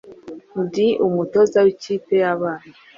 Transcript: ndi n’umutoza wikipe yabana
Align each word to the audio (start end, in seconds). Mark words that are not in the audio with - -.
ndi 0.63 0.87
n’umutoza 0.99 1.57
wikipe 1.65 2.13
yabana 2.23 2.69